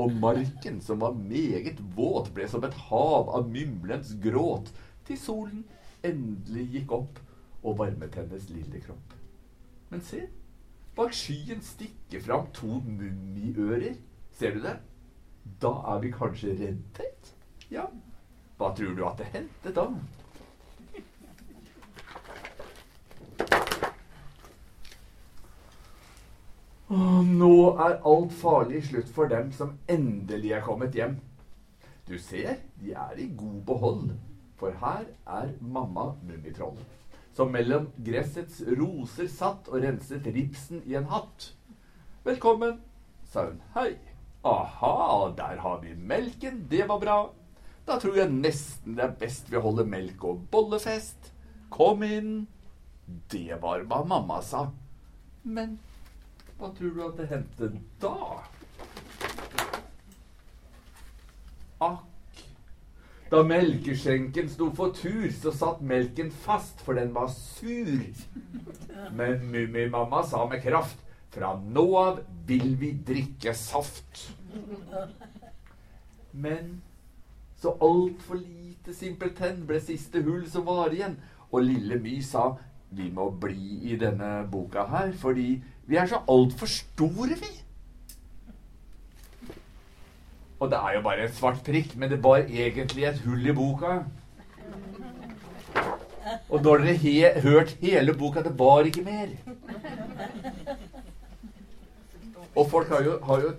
Og 0.00 0.12
marken, 0.16 0.78
som 0.80 1.00
var 1.02 1.16
meget 1.16 1.80
våt, 1.96 2.30
ble 2.32 2.46
som 2.48 2.64
et 2.64 2.76
hav 2.88 3.28
av 3.36 3.48
mymlens 3.52 4.14
gråt, 4.22 4.70
til 5.04 5.18
solen 5.20 5.64
endelig 6.06 6.66
gikk 6.76 6.94
opp 6.96 7.18
og 7.60 7.76
varmet 7.80 8.16
hennes 8.16 8.46
lille 8.52 8.80
kropp. 8.80 9.16
Men 9.90 10.04
se, 10.06 10.22
bak 10.96 11.12
skyen 11.16 11.60
stikker 11.64 12.22
fram 12.24 12.48
to 12.56 12.78
mummiører. 12.86 13.98
Ser 14.38 14.56
du 14.56 14.62
det? 14.64 14.78
Da 15.60 15.74
er 15.92 16.00
vi 16.04 16.12
kanskje 16.14 16.54
reddet? 16.56 17.34
Ja. 17.72 17.88
Hva 18.56 18.72
tror 18.76 18.96
du 18.96 19.04
at 19.08 19.20
det 19.20 19.28
hendte 19.34 19.72
da? 19.76 19.88
Nå 26.90 27.54
er 27.78 28.00
alt 28.02 28.32
farlig 28.34 28.80
slutt 28.88 29.10
for 29.14 29.30
dem 29.30 29.52
som 29.54 29.76
endelig 29.86 30.56
er 30.56 30.62
kommet 30.66 30.96
hjem. 30.98 31.20
Du 32.08 32.16
ser, 32.18 32.56
de 32.82 32.90
er 32.98 33.18
i 33.22 33.28
god 33.38 33.60
behold, 33.68 34.08
for 34.58 34.74
her 34.80 35.04
er 35.30 35.52
mamma 35.62 36.08
Mummitroll, 36.26 36.80
som 37.36 37.52
mellom 37.54 37.86
gressets 37.94 38.58
roser 38.80 39.28
satt 39.30 39.70
og 39.70 39.84
renset 39.84 40.26
ripsen 40.34 40.80
i 40.82 40.96
en 40.98 41.06
hatt. 41.12 41.52
Velkommen, 42.26 42.80
sa 43.30 43.46
hun. 43.46 43.60
Hei. 43.76 43.92
Aha, 44.42 45.30
der 45.36 45.60
har 45.62 45.78
vi 45.84 45.94
melken. 45.94 46.64
Det 46.70 46.88
var 46.88 46.98
bra. 46.98 47.18
Da 47.86 48.00
tror 48.02 48.18
jeg 48.18 48.32
nesten 48.32 48.96
det 48.98 49.04
er 49.04 49.14
best 49.20 49.52
vi 49.52 49.62
holder 49.62 49.86
melk- 49.86 50.26
og 50.26 50.42
bollefest. 50.50 51.30
Kom 51.70 52.02
inn. 52.02 52.48
Det 53.30 53.60
var 53.62 53.86
hva 53.86 54.02
mamma 54.02 54.40
sa. 54.42 54.64
Men 55.44 55.78
hva 56.60 56.68
tror 56.76 56.90
du 56.92 57.02
at 57.06 57.16
det 57.16 57.26
hendte 57.30 57.70
da? 58.02 58.14
Akk. 61.80 62.42
Da 63.30 63.40
melkeskjenken 63.46 64.50
sto 64.50 64.68
for 64.76 64.92
tur, 64.92 65.30
så 65.32 65.52
satt 65.54 65.80
melken 65.86 66.28
fast, 66.44 66.82
for 66.84 66.98
den 66.98 67.14
var 67.14 67.30
sur. 67.32 68.02
Men 69.16 69.46
Mummimamma 69.52 70.24
sa 70.26 70.42
med 70.50 70.60
kraft 70.66 71.00
fra 71.30 71.54
nå 71.62 71.86
av 71.96 72.20
vil 72.46 72.74
vi 72.76 72.92
drikke 73.06 73.54
saft. 73.56 74.26
Men 76.32 76.80
så 77.62 77.72
altfor 77.80 78.40
lite 78.40 78.92
simpelthen 78.96 79.62
ble 79.68 79.80
siste 79.80 80.20
hull 80.26 80.44
som 80.50 80.66
var 80.68 80.92
igjen. 80.92 81.16
Og 81.54 81.64
lille 81.64 81.96
My 82.02 82.18
sa 82.24 82.50
vi 82.90 83.06
må 83.14 83.28
bli 83.30 83.92
i 83.92 83.96
denne 83.98 84.40
boka 84.50 84.84
her, 84.90 85.12
fordi 85.14 85.60
vi 85.90 85.98
er 85.98 86.06
så 86.06 86.20
altfor 86.30 86.70
store, 86.70 87.34
vi. 87.40 87.50
Og 90.60 90.70
det 90.70 90.78
er 90.78 90.94
jo 90.94 91.02
bare 91.02 91.24
en 91.26 91.32
svart 91.34 91.62
prikk, 91.66 91.96
men 91.96 92.10
det 92.12 92.20
var 92.22 92.44
egentlig 92.44 93.08
et 93.08 93.18
hull 93.24 93.48
i 93.48 93.54
boka. 93.56 93.96
Og 96.48 96.62
når 96.62 96.84
dere 96.84 96.94
he 97.00 97.14
hørt 97.42 97.74
hele 97.80 98.14
boka, 98.14 98.42
det 98.46 98.54
var 98.58 98.86
ikke 98.86 99.02
mer. 99.02 99.34
Og 102.54 102.70
folk 102.70 102.88
har 102.88 103.02
jo, 103.02 103.18
har 103.24 103.42
jo 103.48 103.52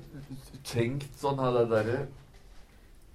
tenkt 0.64 1.12
sånn 1.20 1.40
her 1.42 1.56
det 1.56 1.68
derre 1.72 2.02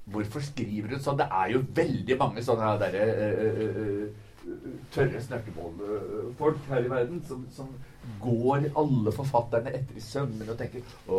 Hvorfor 0.06 0.44
skriver 0.44 0.92
hun 0.94 1.00
sånn? 1.02 1.18
Det 1.18 1.26
er 1.34 1.48
jo 1.50 1.64
veldig 1.74 2.16
mange 2.20 2.42
sånne 2.46 2.76
derre 2.78 3.06
tørre 4.94 5.20
snørtebålfolk 5.22 6.68
her 6.70 6.84
i 6.86 6.90
verden 6.90 7.22
som, 7.28 7.46
som, 7.52 7.68
går 8.22 8.68
alle 8.78 9.10
forfatterne 9.10 9.72
etter 9.74 9.96
i 9.98 10.02
sømmene 10.02 10.52
og 10.52 10.58
tenker 10.60 10.82
'Å, 11.10 11.16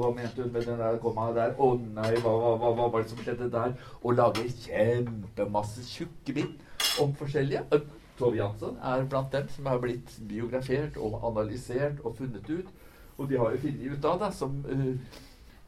hva 0.00 0.10
mente 0.16 0.40
hun 0.40 0.52
med 0.54 0.64
den 0.64 0.78
der 0.80 0.96
komma 1.02 1.26
der? 1.36 1.52
Å 1.60 1.74
nei, 1.76 2.14
hva, 2.24 2.32
hva, 2.32 2.52
hva, 2.56 2.70
hva 2.78 2.86
var 2.94 3.02
det 3.02 3.10
som 3.10 3.20
skjedde 3.20 3.50
der?' 3.52 3.74
Og 4.00 4.16
lager 4.16 4.48
kjempemasse 4.64 5.84
tjukke 5.84 6.34
bind 6.38 6.54
om 7.02 7.12
forskjellige. 7.20 7.82
Tove 8.16 8.40
Jansson 8.40 8.80
er 8.84 9.04
blant 9.04 9.32
dem 9.32 9.52
som 9.52 9.68
har 9.68 9.84
blitt 9.84 10.16
biografert 10.28 10.96
og 10.96 11.20
analysert 11.28 12.00
og 12.04 12.16
funnet 12.16 12.48
ut. 12.48 12.72
Og 13.18 13.28
de 13.28 13.36
har 13.36 13.52
jo 13.52 13.62
funnet 13.66 13.92
ut 13.92 14.04
av 14.14 14.18
det, 14.24 14.32
som, 14.40 14.64
uh, 14.64 15.20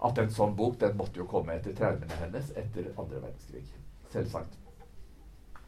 at 0.08 0.18
en 0.18 0.34
sånn 0.40 0.56
bok 0.56 0.80
den 0.80 0.96
måtte 0.96 1.20
jo 1.20 1.28
komme 1.28 1.56
etter 1.58 1.76
traumene 1.76 2.24
hennes 2.24 2.50
etter 2.56 2.92
andre 2.96 3.20
verdenskrig. 3.20 3.68
Selvsagt. 4.12 4.61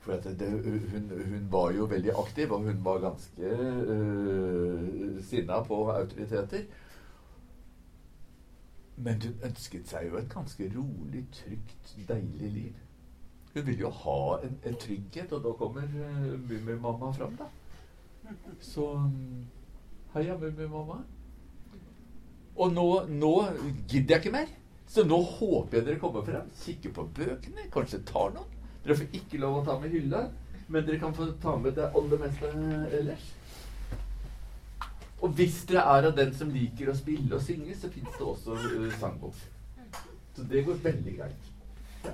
For 0.05 0.13
det, 0.13 0.51
hun, 0.93 1.13
hun, 1.31 1.47
var 1.53 1.71
jo 1.73 1.85
veldig 1.89 2.13
aktiv, 2.21 2.51
og 2.53 2.67
hun 2.67 2.81
var 2.85 2.99
ganske 3.01 3.53
uh, 3.89 5.23
sinna 5.25 5.63
på 5.65 5.79
autoriteter. 5.91 6.67
Men 8.97 9.23
hun 9.23 9.47
ønsket 9.49 9.89
seg 9.89 10.11
jo 10.11 10.19
et 10.21 10.29
ganske 10.35 10.69
rolig, 10.77 11.25
trygt, 11.33 11.95
deilig 12.09 12.51
liv. 12.53 12.83
Hun 13.55 13.67
ville 13.67 13.81
jo 13.87 13.91
ha 14.03 14.19
en, 14.45 14.59
en 14.69 14.77
trygghet, 14.77 15.33
og 15.33 15.41
da 15.47 15.55
kommer 15.57 15.89
uh, 15.89 16.35
Mummimamma 16.51 17.13
fram, 17.17 17.39
da. 17.41 17.49
Så 18.61 18.91
Heia 20.13 20.37
Mummimamma. 20.37 21.01
Og 22.57 22.77
nå, 22.77 22.89
nå 23.09 23.33
gidder 23.89 24.19
jeg 24.19 24.21
ikke 24.21 24.37
mer. 24.37 24.53
Så 24.87 25.07
nå 25.09 25.17
håper 25.39 25.79
jeg 25.79 25.87
dere 25.89 26.03
kommer 26.03 26.29
frem, 26.29 26.53
kikker 26.61 26.93
på 26.93 27.09
bøkene, 27.17 27.71
kanskje 27.73 28.05
tar 28.07 28.37
noen. 28.37 28.54
Dere 28.85 28.97
får 29.01 29.17
ikke 29.17 29.39
lov 29.41 29.61
å 29.61 29.65
ta 29.65 29.79
med 29.81 29.95
hylle, 29.97 30.21
men 30.69 30.85
dere 30.85 31.01
kan 31.01 31.15
få 31.17 31.31
ta 31.41 31.57
med 31.57 31.77
det 31.79 31.87
aller 31.97 32.21
meste 32.21 32.51
ellers. 32.99 33.25
Og 35.25 35.33
hvis 35.39 35.63
dere 35.71 35.85
er 35.89 36.11
av 36.11 36.17
den 36.19 36.35
som 36.37 36.51
liker 36.53 36.91
å 36.93 36.97
spille 36.99 37.33
og 37.39 37.41
synge, 37.43 37.73
så 37.81 37.89
fins 37.93 38.13
det 38.19 38.27
også 38.29 38.59
uh, 38.61 38.91
sangbok. 39.01 39.39
Så 40.37 40.45
det 40.51 40.65
går 40.67 40.83
veldig 40.85 41.15
greit. 41.17 41.47
Ja. 42.05 42.13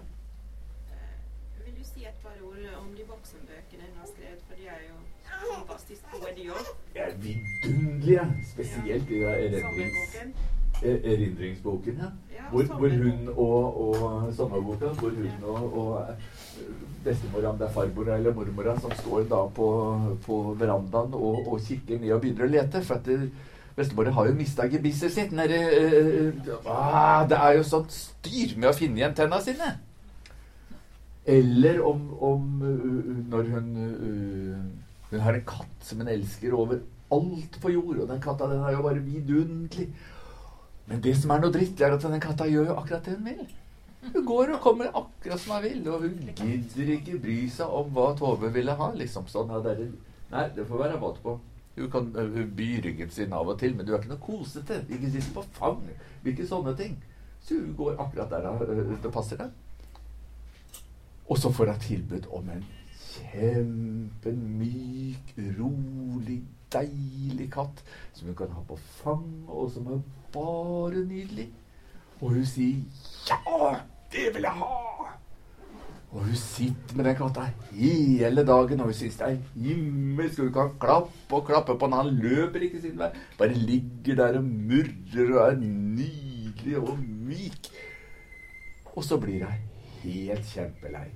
Vil 1.65 1.75
du 1.75 1.83
si 1.89 2.05
et 2.07 2.21
par 2.23 2.37
ord 2.47 2.63
om 2.79 2.93
de 2.95 3.07
voksenbøkene 3.09 3.89
hun 3.89 3.99
har 4.05 4.13
skrevet? 4.13 4.45
For 4.47 4.61
de 4.61 4.69
er 4.71 4.85
jo 4.87 5.01
fantastisk 5.57 6.07
gode, 6.13 6.37
de 6.37 6.47
òg. 6.55 6.71
De 6.95 7.03
er 7.09 7.19
vidunderlige. 7.25 8.29
Spesielt 8.53 9.11
erindrings, 9.11 9.67
Sommerboken. 9.67 10.35
er- 10.37 10.50
erindringsboken. 10.83 12.01
Ja. 12.01 12.11
Hvor, 12.51 12.63
hvor 12.63 12.89
hun 12.89 13.29
og, 13.37 13.81
og 13.89 14.35
sommerboka, 14.35 14.87
hvor 14.87 15.11
hun 15.11 15.45
og, 15.45 15.79
og 15.79 16.07
eh, 16.11 16.15
bestemora, 17.05 17.53
om 17.53 17.59
det 17.59 17.67
er 17.67 17.73
farmora 17.73 18.17
eller 18.17 18.35
mormora, 18.35 18.75
som 18.81 18.93
står 18.99 19.27
da 19.31 19.45
på, 19.55 19.69
på 20.27 20.41
verandaen 20.59 21.15
og, 21.15 21.47
og 21.53 21.61
kikker 21.67 22.01
ned 22.01 22.13
og 22.13 22.21
begynner 22.25 22.49
å 22.49 22.51
lete. 22.51 22.83
For 22.87 22.99
at 22.99 23.11
bestemora 23.77 24.15
har 24.17 24.31
jo 24.31 24.39
mista 24.39 24.67
gebisset 24.69 25.15
sitt. 25.15 25.31
Den 25.31 25.45
øh, 25.45 26.33
eh, 26.35 26.67
ah, 26.67 27.29
det 27.29 27.39
er 27.39 27.59
jo 27.59 27.67
sånt 27.67 27.95
styr 27.95 28.57
med 28.57 28.73
å 28.73 28.77
finne 28.77 29.03
igjen 29.03 29.17
tenna 29.17 29.41
sine. 29.45 29.75
Eller 31.31 31.83
om, 31.85 32.07
om 32.25 32.47
når 33.31 33.51
hun 33.53 33.67
øh, 33.77 34.63
Hun 35.11 35.21
har 35.21 35.35
en 35.35 35.43
katt 35.45 35.83
som 35.83 35.99
hun 35.99 36.09
elsker 36.09 36.55
over 36.55 36.79
alt 37.11 37.57
på 37.63 37.73
jord, 37.75 37.97
og 37.99 38.09
den 38.09 38.21
katta 38.23 38.47
den 38.47 38.63
er 38.63 38.77
jo 38.77 38.85
bare 38.85 39.03
vidunderlig. 39.03 39.89
Men 40.91 41.03
det 41.05 41.15
som 41.21 41.31
er 41.31 41.43
noe 41.43 41.55
dritt, 41.55 41.81
er 41.81 41.95
at 41.95 42.03
denne 42.03 42.19
katta 42.23 42.49
gjør 42.51 42.73
jo 42.73 42.79
akkurat 42.81 43.07
det 43.07 43.15
hun 43.15 43.29
vil. 43.31 43.45
Hun 44.01 44.25
går 44.27 44.55
og 44.57 44.63
kommer 44.65 44.89
akkurat 44.91 45.41
som 45.41 45.55
hun 45.55 45.63
vil, 45.69 45.85
og 45.93 46.03
hun 46.03 46.33
gidder 46.41 46.91
ikke 46.97 47.21
bry 47.23 47.37
seg 47.53 47.77
om 47.79 47.93
hva 47.95 48.09
Tove 48.19 48.51
ville 48.53 48.75
ha. 48.75 48.89
liksom 48.99 49.29
sånn. 49.31 49.53
Nei, 50.31 50.47
det 50.57 50.67
får 50.67 50.83
være 50.83 50.99
våt 51.03 51.23
på. 51.23 51.37
Hun 51.77 51.91
kan 51.93 52.11
by 52.57 52.69
ryggen 52.85 53.11
sin 53.15 53.33
av 53.33 53.49
og 53.49 53.59
til, 53.61 53.77
men 53.77 53.87
du 53.87 53.93
er 53.95 54.01
ikke 54.03 54.15
noe 54.17 54.25
kosete. 54.25 54.77
Ikke 54.91 55.11
sitt 55.15 55.31
på 55.35 55.43
fang. 55.57 55.81
Ikke 56.27 56.47
sånne 56.49 56.75
ting. 56.77 56.99
Så 57.41 57.55
hun 57.55 57.75
går 57.79 57.93
akkurat 58.03 58.31
der 58.35 58.41
det 59.03 59.13
passer 59.15 59.37
deg. 59.41 59.51
Og 61.31 61.39
så 61.39 61.53
får 61.55 61.67
hun 61.71 61.81
tilbud 61.87 62.25
om 62.35 62.51
en 62.51 62.65
kjempemyk, 63.31 65.27
rolig, 65.61 66.41
deilig 66.73 67.51
katt 67.53 67.83
som 68.15 68.29
hun 68.29 68.37
kan 68.39 68.53
ha 68.55 68.65
på 68.69 68.79
fang, 69.01 69.31
og 69.49 69.71
som 69.75 69.89
er 69.95 70.03
bare 70.33 71.05
nydelig. 71.05 71.51
Og 72.21 72.37
hun 72.37 72.47
sier 72.47 72.83
'ja, 73.27 73.77
det 74.13 74.35
vil 74.35 74.43
jeg 74.43 74.53
ha'. 74.53 74.91
Og 76.11 76.25
hun 76.25 76.35
sitter 76.35 76.97
med 76.97 77.05
den 77.05 77.17
katta 77.17 77.45
hele 77.71 78.43
dagen, 78.47 78.81
og 78.81 78.91
hun 78.91 78.95
syns 78.95 79.17
det 79.17 79.27
er 79.27 79.37
himmelsk. 79.55 80.41
Hun 80.43 80.53
kan 80.53 80.73
klappe 80.83 81.37
og 81.39 81.47
klappe 81.47 81.79
på 81.79 81.87
den. 81.87 81.93
Han 81.93 82.19
løper 82.25 82.67
ikke 82.67 82.81
sin 82.83 82.99
vei. 82.99 83.13
Bare 83.39 83.55
ligger 83.55 84.19
der 84.19 84.39
og 84.39 84.45
murrer 84.45 85.31
og 85.37 85.53
er 85.53 85.57
nydelig 85.61 86.79
og 86.79 86.99
myk. 86.99 87.71
Og 88.97 89.05
så 89.05 89.21
blir 89.23 89.45
hun 89.45 89.55
helt 90.03 90.51
kjempelei. 90.51 91.07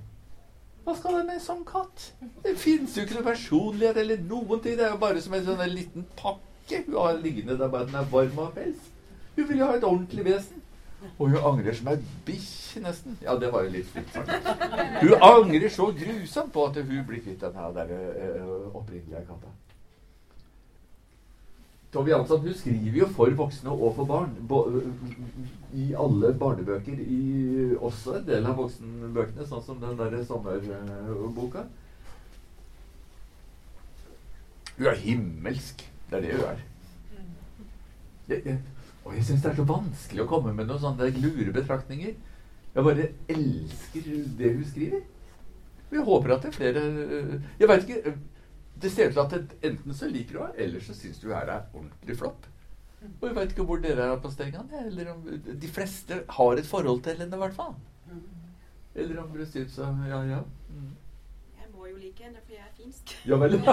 Hva 0.85 0.93
skal 0.93 1.15
det 1.17 1.23
med 1.25 1.39
en 1.39 1.41
sånn 1.41 1.63
katt? 1.65 2.11
Det 2.43 2.51
fins 2.61 2.93
jo 2.97 3.05
ikke 3.05 3.17
noe 3.17 3.25
personlighet 3.25 3.97
eller 3.97 4.19
noen 4.21 4.59
ting. 4.61 4.75
Det 4.77 4.85
er 4.85 4.93
jo 4.93 4.99
bare 5.01 5.23
som 5.23 5.33
en 5.33 5.47
sånn 5.47 5.63
liten 5.71 6.05
pakke 6.19 6.83
hun 6.85 6.99
har 6.99 7.17
liggende 7.21 7.57
der 7.57 7.71
bare 7.73 7.89
den 7.89 7.97
er 7.97 8.11
varm 8.11 8.37
av 8.43 8.53
pels. 8.53 8.91
Hun 9.35 9.47
vil 9.49 9.63
jo 9.63 9.69
ha 9.69 9.79
et 9.79 9.87
ordentlig 9.87 10.25
vesen. 10.27 10.61
Og 11.17 11.29
hun 11.29 11.41
angrer 11.41 11.75
som 11.77 11.89
ei 11.91 11.97
bikkje, 12.25 12.81
nesten. 12.85 13.17
Ja, 13.21 13.35
det 13.41 13.51
var 13.53 13.65
jo 13.65 13.73
litt 13.75 13.89
fint 13.93 14.13
sagt. 14.13 14.31
Hun 15.01 15.25
angrer 15.25 15.73
så 15.73 15.89
grusomt 15.97 16.53
på 16.53 16.65
at 16.69 16.79
hun 16.81 17.05
blir 17.09 17.21
kvitt 17.21 17.41
den 17.41 17.59
her 17.59 17.75
der 17.75 17.93
uh, 17.93 18.75
opprinnelige 18.77 19.25
katta. 19.27 19.53
Tove 21.95 22.11
Jansson 22.11 22.41
hun 22.43 22.55
skriver 22.59 22.97
jo 22.99 23.07
for 23.15 23.31
voksne 23.39 23.71
og 23.71 23.93
for 23.95 24.09
barn. 24.09 24.33
Bo, 24.49 24.65
I 25.71 25.93
alle 25.95 26.33
barnebøker. 26.35 26.99
I 26.99 27.75
også 27.79 28.17
en 28.19 28.27
del 28.27 28.47
av 28.49 28.59
voksenbøkene, 28.59 29.47
sånn 29.47 29.63
som 29.63 29.79
den 29.79 29.95
derre 29.99 30.19
sommerboka. 30.27 31.63
Hun 34.75 34.91
er 34.91 35.03
himmelsk. 35.05 35.85
Det 36.09 36.19
er 36.19 36.25
det 36.25 36.35
hun 36.35 36.47
er. 36.49 36.63
Jeg, 38.27 38.41
jeg, 38.43 38.59
og 39.05 39.15
jeg 39.15 39.25
syns 39.29 39.43
det 39.45 39.51
er 39.53 39.59
så 39.61 39.67
vanskelig 39.69 40.23
å 40.25 40.29
komme 40.29 40.51
med 40.57 40.67
noen 40.67 40.81
sånne 40.81 41.11
lure 41.15 41.55
betraktninger. 41.55 42.15
Jeg 42.75 42.87
bare 42.89 43.11
elsker 43.31 44.13
det 44.35 44.55
hun 44.57 44.67
skriver. 44.67 45.03
Og 45.85 45.95
jeg 45.95 46.07
håper 46.11 46.35
at 46.35 46.43
det 46.43 46.49
er 46.49 46.55
flere 46.55 46.81
øh, 46.81 47.35
Jeg 47.61 47.69
veit 47.69 47.83
ikke 47.85 48.15
Det 48.81 48.91
ser 48.91 49.07
ut 49.09 49.13
til 49.15 49.21
at 49.23 49.31
det, 49.31 49.57
enten 49.69 49.93
så 49.95 50.07
liker 50.11 50.33
du 50.35 50.39
henne, 50.43 50.57
eller 50.65 50.79
så 50.83 50.93
syns 50.97 51.19
du 51.21 51.29
her 51.31 51.47
er 51.47 51.61
ordentlig 51.73 52.17
flopp. 52.19 52.45
Og 53.21 53.27
jeg 53.29 53.35
veit 53.37 53.51
ikke 53.53 53.63
hvor 53.69 53.77
dere 53.83 54.07
er 54.11 54.19
på 54.19 54.31
stengene. 54.33 54.81
Eller 54.85 55.11
om 55.13 55.21
De 55.61 55.67
fleste 55.69 56.23
har 56.29 56.51
et 56.59 56.65
forhold 56.67 57.01
til 57.05 57.17
henne, 57.21 57.35
i 57.35 57.39
hvert 57.43 57.53
fall. 57.55 57.75
Eller 58.95 59.19
om 59.21 59.31
dere 59.35 59.45
syns 59.45 59.71
så 59.77 59.87
Ja, 60.09 60.21
ja. 60.25 60.39
Mm. 60.69 60.91
Jeg 61.59 61.67
må 61.75 61.85
jo 61.87 61.95
like 62.01 62.23
henne, 62.23 62.39
for 62.45 62.51
jeg 62.55 62.63
er 62.65 62.73
finsk. 62.83 63.15
Ja 63.27 63.35
vel. 63.41 63.59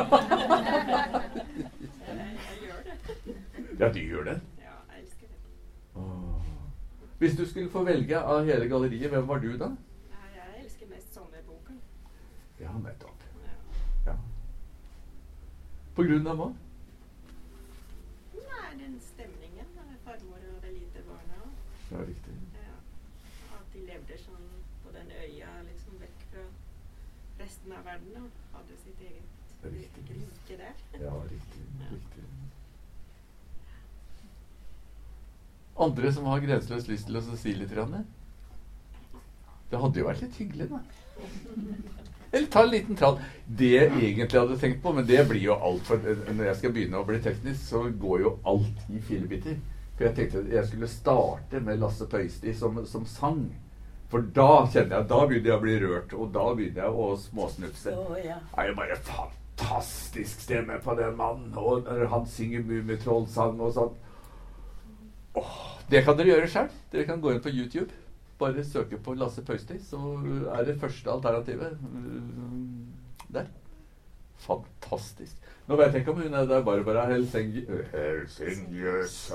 Jeg, 2.02 2.18
jeg 2.36 2.56
gjør 2.62 2.80
det. 2.84 2.96
ja, 3.80 3.88
du 3.92 3.98
gjør 4.00 4.24
det. 4.24 4.34
Ja, 4.60 4.74
jeg 4.90 5.02
elsker 5.02 5.26
det. 5.26 5.38
Åh. 5.94 6.42
Hvis 7.18 7.36
du 7.38 7.44
skulle 7.46 7.70
få 7.70 7.82
velge 7.86 8.18
av 8.20 8.44
hele 8.44 8.66
galleriet, 8.68 9.10
hvem 9.12 9.28
var 9.28 9.38
du 9.42 9.52
da? 9.60 9.68
Jeg 10.34 10.64
elsker 10.64 10.86
mest 10.90 11.14
sommerboken. 11.14 11.78
Ja, 12.60 12.72
nettopp. 12.84 13.21
På 15.96 16.04
grunn 16.08 16.26
av 16.26 16.38
hva? 16.40 16.48
Nei, 18.32 18.68
den 18.80 18.94
stemningen 19.04 19.72
farmor 20.04 20.46
og 20.54 20.62
de 20.64 20.70
lite 20.72 21.02
barna. 21.08 21.50
Det 21.88 21.98
er 21.98 22.06
riktig. 22.08 22.36
Ja. 22.56 22.78
At 23.58 23.74
de 23.74 23.84
levde 23.86 24.18
sånn 24.24 24.48
på 24.84 24.94
den 24.96 25.12
øya, 25.18 25.52
liksom 25.68 26.00
vekk 26.00 26.24
fra 26.32 26.46
resten 27.42 27.76
av 27.76 27.84
verden 27.86 28.18
og 28.22 28.40
hadde 28.56 28.80
sitt 28.84 29.04
eget 29.10 29.38
rike 29.62 30.56
der. 30.58 30.82
Ja, 30.98 31.14
riktig. 31.30 31.62
Ja. 31.80 31.90
riktig. 31.92 32.26
Andre 35.82 36.12
som 36.12 36.26
har 36.28 36.42
grenseløs 36.44 36.88
lyst 36.88 37.08
til 37.08 37.20
å 37.20 37.24
si 37.36 37.54
litt? 37.56 37.72
Ranne? 37.76 38.04
Det 39.70 39.80
hadde 39.80 40.02
jo 40.02 40.08
vært 40.08 40.24
litt 40.24 40.40
hyggelig, 40.40 40.68
da. 40.72 40.82
Eller 42.32 42.46
ta 42.46 42.62
en 42.62 42.70
liten 42.70 42.96
trall. 42.96 43.18
Det 43.46 43.72
jeg 43.74 43.90
egentlig 43.92 44.40
hadde 44.40 44.56
tenkt 44.60 44.80
på, 44.82 44.92
men 44.96 45.06
det 45.06 45.20
blir 45.28 45.42
jo 45.50 45.56
altfor 45.60 46.00
Når 46.32 46.46
jeg 46.46 46.58
skal 46.60 46.72
begynne 46.72 47.00
å 47.02 47.04
bli 47.04 47.18
teknisk, 47.20 47.66
så 47.68 47.82
går 48.04 48.22
jo 48.24 48.36
alt 48.48 48.86
i 48.88 49.00
fillebiter. 49.04 49.58
For 49.96 50.06
jeg 50.08 50.16
tenkte 50.16 50.46
jeg 50.48 50.68
skulle 50.70 50.88
starte 50.88 51.60
med 51.60 51.82
Lasse 51.82 52.08
Pøysti 52.08 52.54
som, 52.56 52.80
som 52.88 53.04
sang. 53.06 53.44
For 54.12 54.24
da 54.36 54.64
kjenner 54.72 54.98
jeg, 54.98 55.08
da 55.08 55.18
begynner 55.28 55.50
jeg 55.52 55.58
å 55.58 55.62
bli 55.62 55.76
rørt, 55.80 56.14
og 56.16 56.32
da 56.32 56.46
begynner 56.56 56.86
jeg 56.86 57.04
å 57.04 57.10
småsnufse. 57.20 57.94
Oh, 57.96 58.16
ja. 58.20 58.38
Det 58.48 58.64
er 58.64 58.70
jo 58.70 58.78
bare 58.80 58.98
fantastisk 59.08 60.42
stemme 60.44 60.78
på 60.84 60.96
den 60.98 61.14
mannen. 61.20 61.52
Og 61.56 61.84
når 61.88 62.08
han 62.12 62.26
synger 62.28 62.64
Mummitrollsang 62.68 63.60
og 63.60 63.76
sånn. 63.76 63.94
Åh, 65.40 65.60
det 65.92 66.02
kan 66.04 66.16
dere 66.16 66.34
gjøre 66.34 66.50
sjøl. 66.52 66.72
Dere 66.92 67.08
kan 67.08 67.20
gå 67.24 67.32
inn 67.32 67.44
på 67.44 67.52
YouTube. 67.52 67.88
Bare 68.42 68.64
søke 68.66 68.98
på 68.98 69.14
Lasse 69.14 69.42
Pøysti, 69.46 69.76
så 69.78 69.98
er 70.50 70.64
det 70.66 70.80
første 70.80 71.10
alternativet 71.10 71.76
uh, 71.82 73.34
der. 73.34 73.46
Fantastisk. 74.42 75.36
Nå 75.68 75.76
vet 75.78 75.92
jeg 75.94 76.02
ikke 76.02 76.10
om 76.10 76.22
hun 76.22 76.34
er 76.34 76.48
der 76.50 76.64
Barbara 76.64 77.04
Helsengi- 77.06 77.66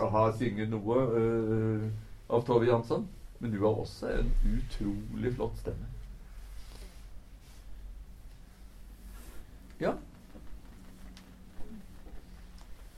og 0.02 0.12
har 0.12 0.34
synget 0.36 0.70
noe 0.70 0.98
uh, 1.08 1.86
av 2.30 2.44
Tove 2.46 2.68
Jansson. 2.68 3.08
Men 3.40 3.52
du 3.52 3.62
har 3.62 3.80
også 3.80 4.10
en 4.10 4.32
utrolig 4.44 5.34
flott 5.36 5.58
stemme. 5.58 5.86
Ja. 9.80 9.92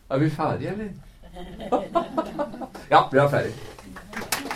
Er 0.09 0.17
vi 0.17 0.29
ferdige, 0.29 0.71
eller? 0.71 0.89
ja, 2.91 3.03
vi 3.11 3.17
er 3.17 3.29
ferdige. 3.29 4.48